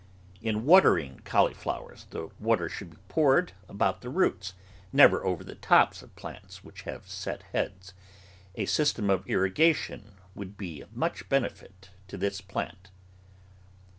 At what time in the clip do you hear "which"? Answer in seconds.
6.63-6.81